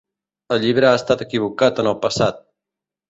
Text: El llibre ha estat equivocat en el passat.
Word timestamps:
El 0.55 0.59
llibre 0.63 0.89
ha 0.91 0.95
estat 1.01 1.21
equivocat 1.27 1.83
en 1.85 1.91
el 1.93 1.99
passat. 2.07 2.45